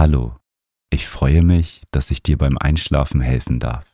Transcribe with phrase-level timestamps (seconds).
[0.00, 0.32] Hallo,
[0.88, 3.84] ich freue mich, dass ich dir beim Einschlafen helfen darf.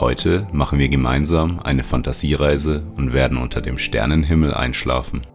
[0.00, 5.26] Heute machen wir gemeinsam eine Fantasiereise und werden unter dem Sternenhimmel einschlafen.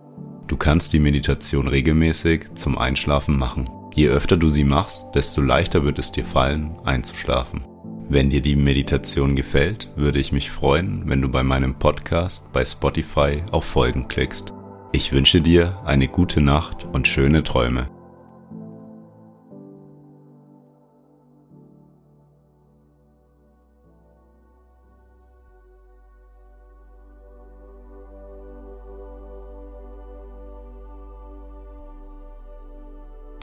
[0.47, 3.70] Du kannst die Meditation regelmäßig zum Einschlafen machen.
[3.94, 7.66] Je öfter du sie machst, desto leichter wird es dir fallen, einzuschlafen.
[8.08, 12.64] Wenn dir die Meditation gefällt, würde ich mich freuen, wenn du bei meinem Podcast bei
[12.64, 14.53] Spotify auf Folgen klickst.
[14.94, 17.89] Ich wünsche dir eine gute Nacht und schöne Träume.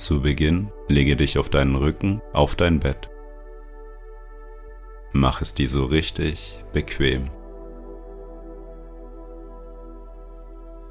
[0.01, 3.11] Zu Beginn lege dich auf deinen Rücken auf dein Bett.
[5.13, 7.29] Mach es dir so richtig bequem.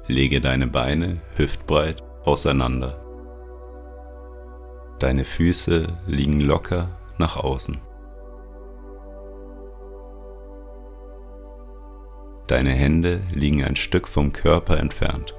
[0.06, 3.04] Lege deine Beine hüftbreit auseinander.
[5.00, 7.80] Deine Füße liegen locker nach außen.
[12.46, 15.34] Deine Hände liegen ein Stück vom Körper entfernt.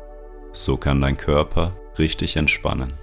[0.52, 3.01] So kann dein Körper richtig entspannen.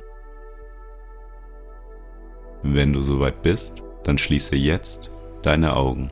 [2.70, 6.10] Wenn du soweit bist, dann schließe jetzt deine Augen.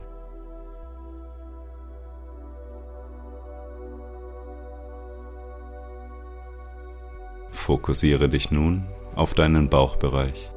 [7.51, 10.51] Fokussiere dich nun auf deinen Bauchbereich.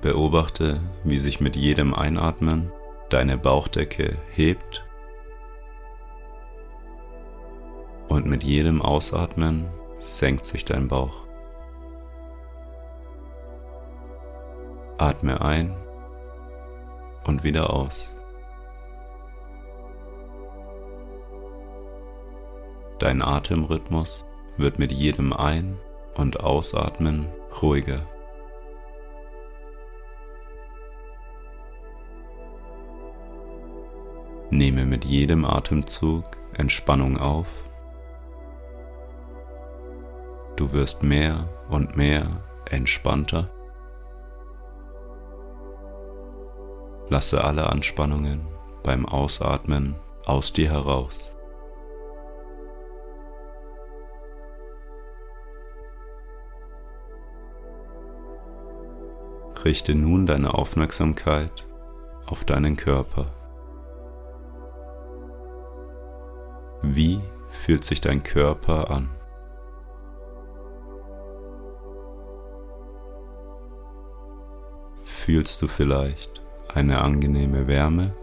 [0.00, 2.72] Beobachte, wie sich mit jedem Einatmen
[3.10, 4.86] deine Bauchdecke hebt
[8.08, 9.66] und mit jedem Ausatmen
[9.98, 11.27] senkt sich dein Bauch.
[14.98, 15.76] Atme ein
[17.24, 18.14] und wieder aus.
[22.98, 24.26] Dein Atemrhythmus
[24.56, 25.78] wird mit jedem Ein-
[26.16, 27.28] und Ausatmen
[27.62, 28.04] ruhiger.
[34.50, 37.46] Nehme mit jedem Atemzug Entspannung auf.
[40.56, 43.48] Du wirst mehr und mehr entspannter.
[47.10, 48.46] Lasse alle Anspannungen
[48.82, 49.96] beim Ausatmen
[50.26, 51.34] aus dir heraus.
[59.64, 61.66] Richte nun deine Aufmerksamkeit
[62.26, 63.26] auf deinen Körper.
[66.82, 67.20] Wie
[67.50, 69.10] fühlt sich dein Körper an?
[75.04, 76.37] Fühlst du vielleicht
[76.74, 78.14] eine angenehme Wärme.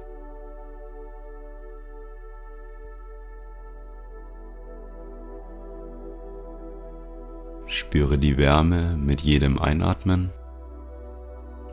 [7.67, 10.31] Spüre die Wärme mit jedem Einatmen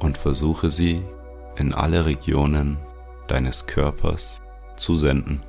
[0.00, 1.04] und versuche sie
[1.56, 2.78] in alle Regionen
[3.28, 4.42] deines Körpers
[4.76, 5.42] zu senden.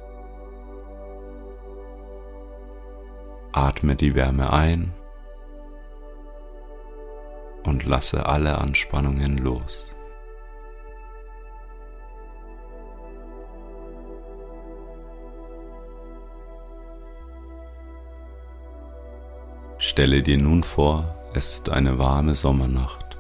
[3.51, 4.93] Atme die Wärme ein
[7.63, 9.92] und lasse alle Anspannungen los.
[19.85, 23.17] Stelle dir nun vor, es ist eine warme Sommernacht.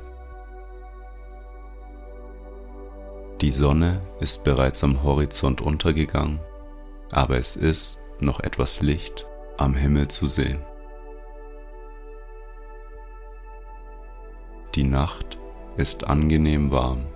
[3.41, 6.39] Die Sonne ist bereits am Horizont untergegangen,
[7.11, 9.25] aber es ist noch etwas Licht
[9.57, 10.63] am Himmel zu sehen.
[14.75, 15.37] Die Nacht
[15.75, 17.07] ist angenehm warm.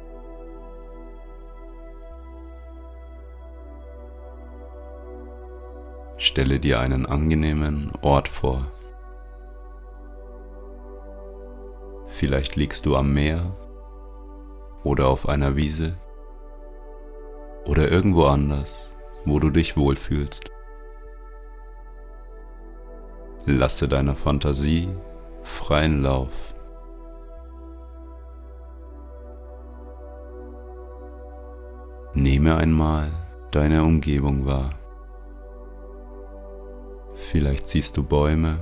[6.18, 8.68] Stelle dir einen angenehmen Ort vor,
[12.20, 13.56] Vielleicht liegst du am Meer
[14.84, 15.98] oder auf einer Wiese.
[17.66, 18.92] oder irgendwo anders,
[19.24, 20.50] wo du dich wohlfühlst.
[23.46, 24.90] Lasse deiner Fantasie
[25.44, 26.56] freien Lauf.
[32.16, 33.12] Nehme einmal
[33.52, 34.72] deine Umgebung wahr.
[37.14, 38.58] Vielleicht siehst du Bäume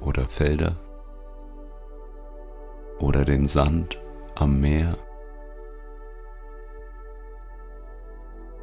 [0.00, 0.76] oder Felder
[2.98, 4.00] oder den Sand
[4.34, 4.96] am Meer.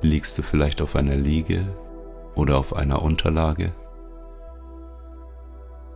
[0.01, 1.66] Liegst du vielleicht auf einer Liege
[2.36, 3.74] oder auf einer Unterlage?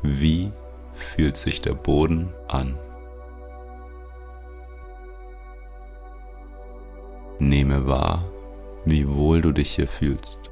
[0.01, 0.51] Wie
[0.93, 2.77] fühlt sich der Boden an?
[7.39, 8.25] Nehme wahr,
[8.85, 10.51] wie wohl du dich hier fühlst.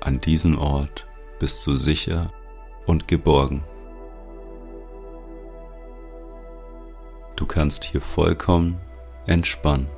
[0.00, 1.06] An diesem Ort
[1.42, 2.32] bist du sicher
[2.86, 3.64] und geborgen.
[7.34, 8.80] Du kannst hier vollkommen
[9.26, 9.88] entspannen.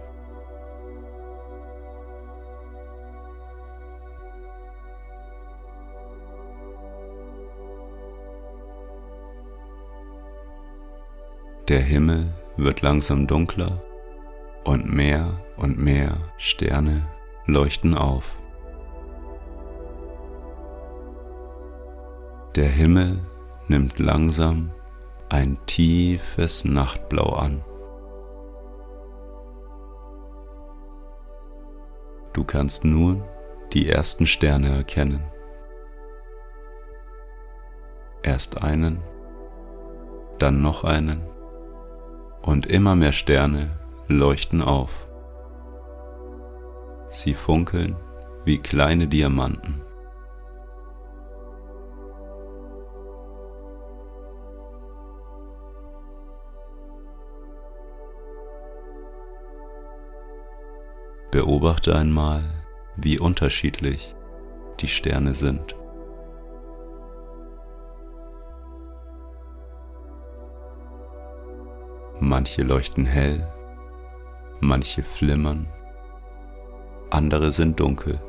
[11.68, 13.82] Der Himmel wird langsam dunkler
[14.64, 17.06] und mehr und mehr Sterne
[17.44, 18.38] leuchten auf.
[22.54, 23.18] Der Himmel
[23.66, 24.70] nimmt langsam
[25.28, 27.64] ein tiefes Nachtblau an.
[32.32, 33.24] Du kannst nun
[33.72, 35.24] die ersten Sterne erkennen.
[38.22, 39.02] Erst einen,
[40.38, 41.22] dann noch einen
[42.40, 43.70] und immer mehr Sterne
[44.06, 45.08] leuchten auf.
[47.08, 47.96] Sie funkeln
[48.44, 49.83] wie kleine Diamanten.
[61.34, 62.44] Beobachte einmal,
[62.94, 64.14] wie unterschiedlich
[64.78, 65.74] die Sterne sind.
[72.20, 73.52] Manche leuchten hell,
[74.60, 75.66] manche flimmern,
[77.10, 78.22] andere sind dunkel.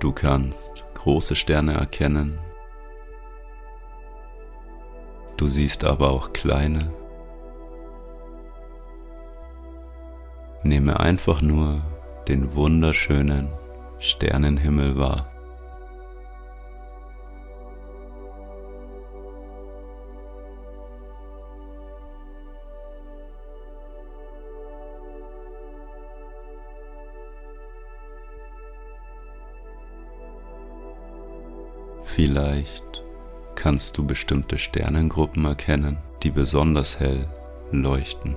[0.00, 2.38] Du kannst große Sterne erkennen
[5.40, 6.92] Du siehst aber auch kleine.
[10.62, 11.80] Nehme einfach nur
[12.28, 13.48] den wunderschönen
[14.00, 15.32] Sternenhimmel wahr.
[32.04, 32.89] Vielleicht
[33.60, 37.28] kannst du bestimmte Sternengruppen erkennen, die besonders hell
[37.70, 38.34] leuchten.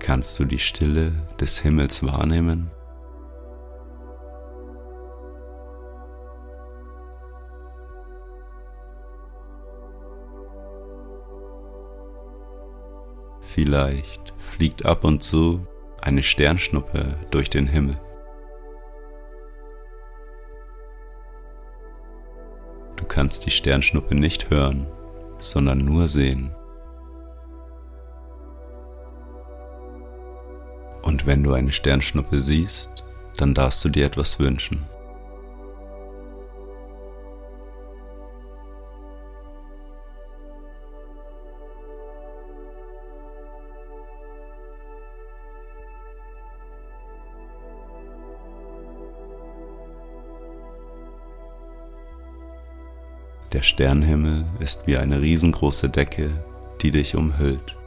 [0.00, 2.70] Kannst du die Stille des Himmels wahrnehmen?
[13.54, 15.64] Vielleicht fliegt ab und zu
[16.02, 18.00] eine Sternschnuppe durch den Himmel.
[22.96, 24.88] Du kannst die Sternschnuppe nicht hören,
[25.38, 26.52] sondern nur sehen.
[31.02, 33.04] Und wenn du eine Sternschnuppe siehst,
[33.36, 34.84] dann darfst du dir etwas wünschen.
[53.64, 56.44] Der Sternhimmel ist wie eine riesengroße Decke,
[56.82, 57.78] die dich umhüllt.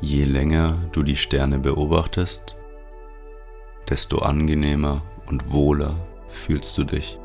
[0.00, 2.56] Je länger du die Sterne beobachtest,
[3.90, 5.94] desto angenehmer und wohler
[6.28, 7.18] fühlst du dich.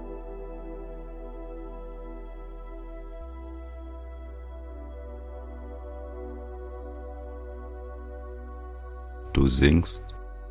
[9.47, 10.05] Du sinkst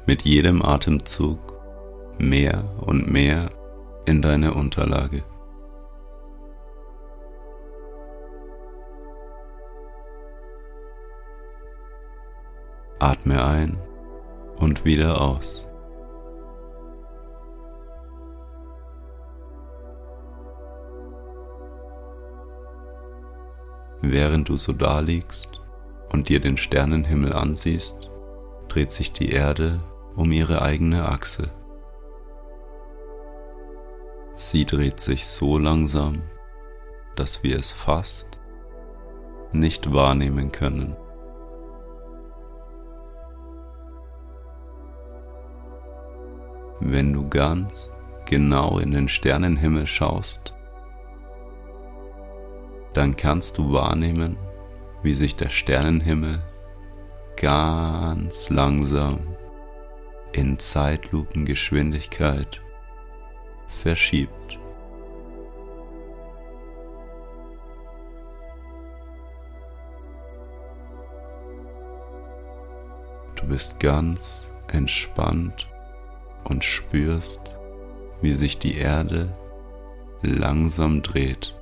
[0.06, 1.38] mit jedem Atemzug
[2.16, 3.50] mehr und mehr
[4.06, 5.22] in deine Unterlage.
[12.98, 13.76] Atme ein
[14.56, 15.68] und wieder aus.
[24.00, 25.50] Während du so daliegst
[26.08, 28.10] und dir den Sternenhimmel ansiehst,
[28.76, 29.80] dreht sich die Erde
[30.16, 31.50] um ihre eigene Achse.
[34.34, 36.20] Sie dreht sich so langsam,
[37.14, 38.38] dass wir es fast
[39.50, 40.94] nicht wahrnehmen können.
[46.80, 47.90] Wenn du ganz
[48.26, 50.54] genau in den Sternenhimmel schaust,
[52.92, 54.36] dann kannst du wahrnehmen,
[55.02, 56.42] wie sich der Sternenhimmel
[57.36, 59.20] ganz langsam
[60.32, 62.60] in Zeitlupengeschwindigkeit
[63.68, 64.58] verschiebt.
[73.36, 75.68] Du bist ganz entspannt
[76.44, 77.56] und spürst,
[78.20, 79.36] wie sich die Erde
[80.22, 81.55] langsam dreht.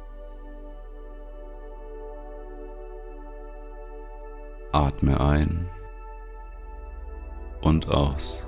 [4.75, 5.69] Atme ein
[7.61, 8.45] und aus.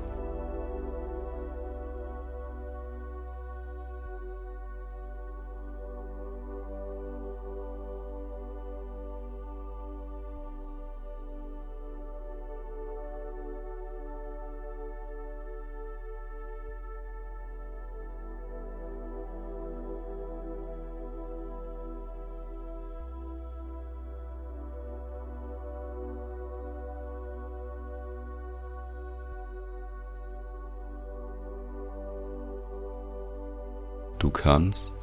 [34.19, 34.97] Du kannst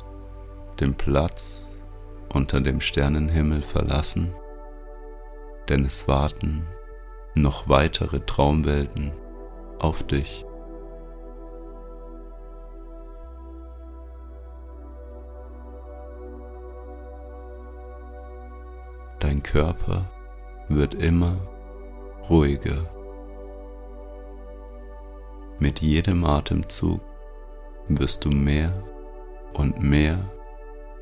[0.79, 1.67] den Platz
[2.33, 4.33] unter dem Sternenhimmel verlassen,
[5.69, 6.65] denn es warten
[7.35, 9.11] noch weitere Traumwelten
[9.79, 10.45] auf dich.
[19.19, 20.11] Dein Körper
[20.69, 21.37] wird immer
[22.29, 22.89] ruhiger.
[25.59, 27.01] Mit jedem Atemzug
[27.87, 28.83] wirst du mehr
[29.53, 30.19] und mehr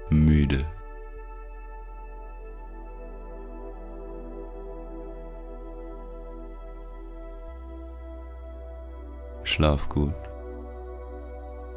[0.10, 0.66] müde.
[9.44, 10.14] Schlaf gut.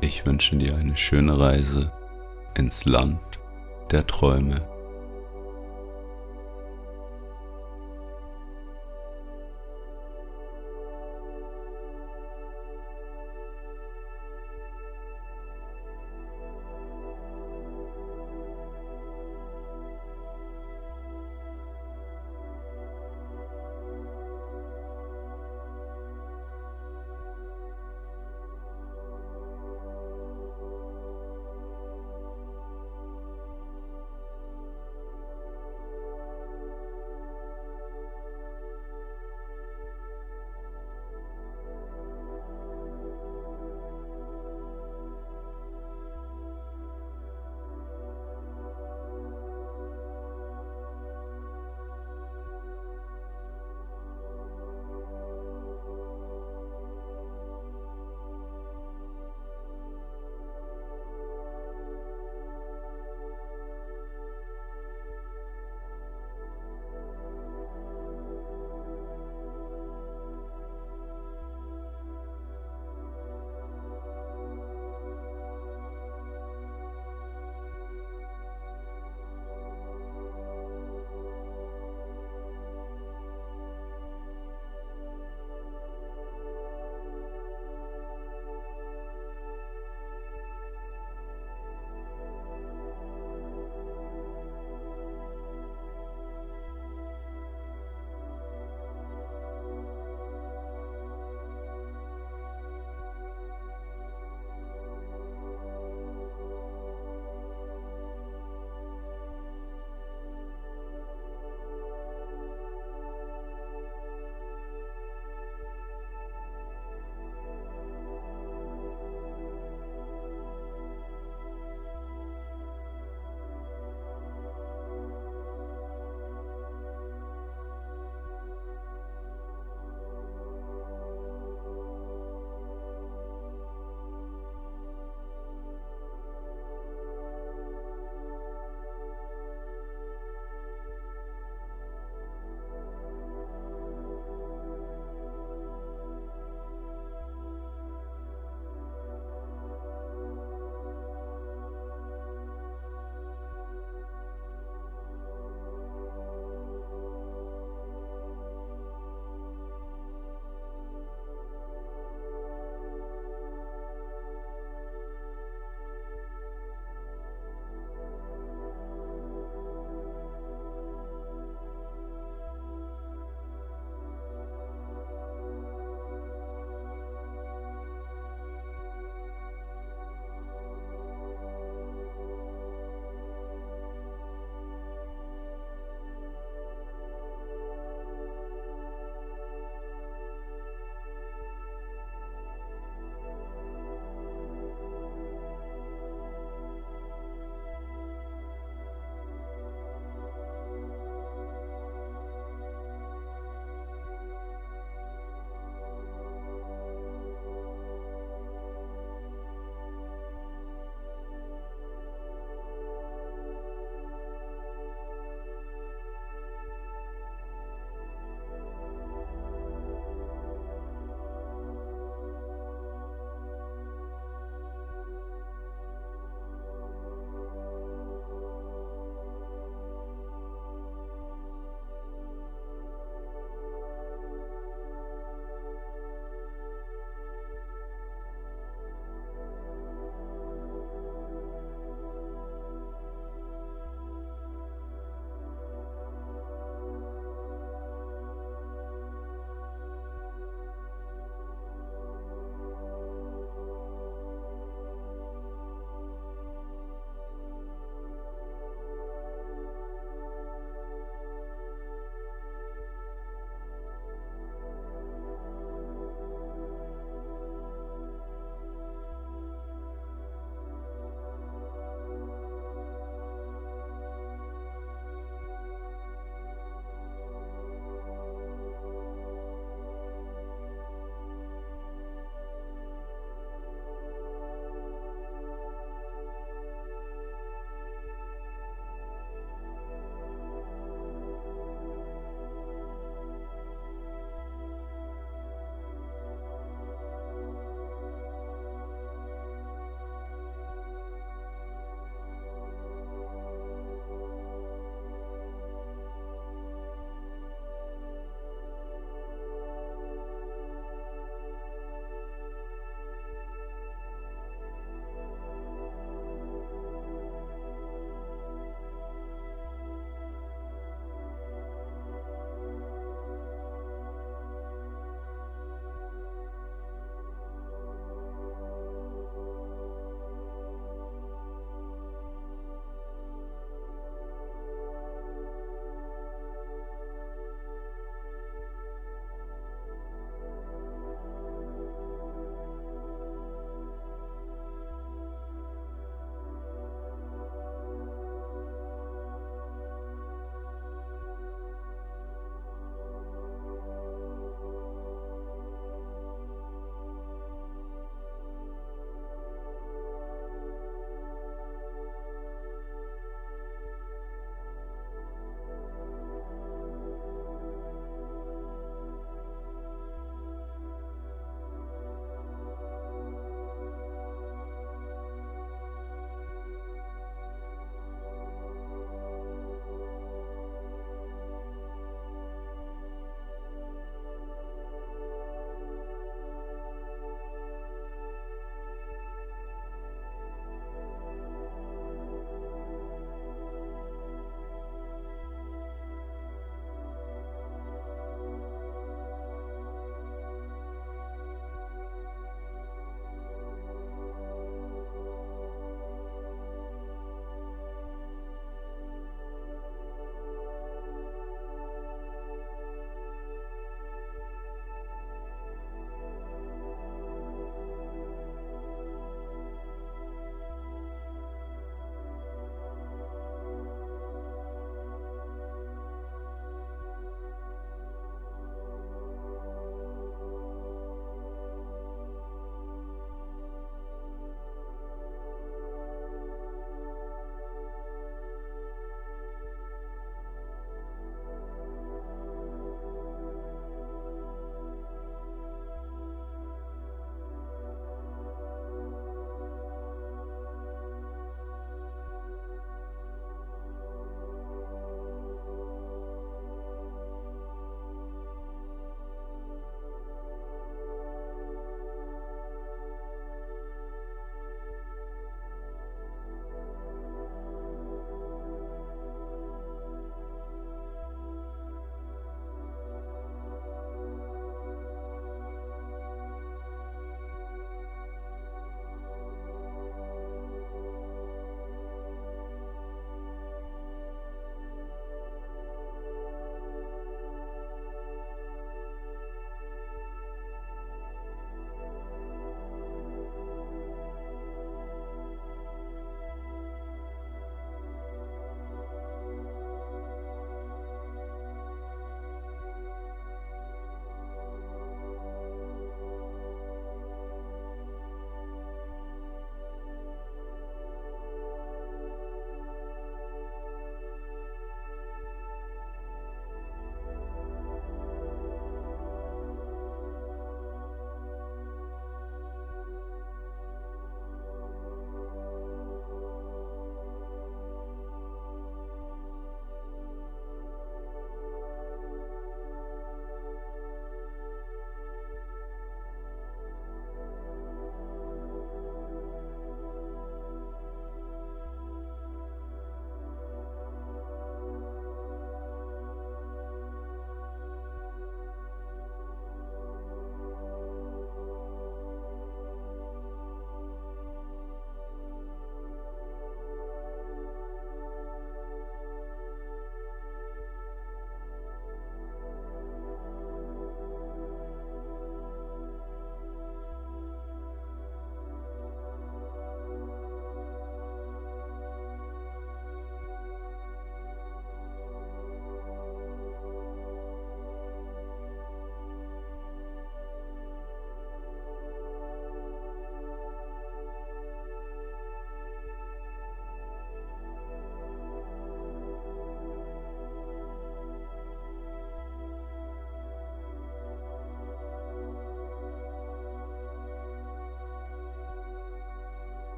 [0.00, 1.90] Ich wünsche dir eine schöne Reise
[2.54, 3.20] ins Land
[3.90, 4.75] der Träume.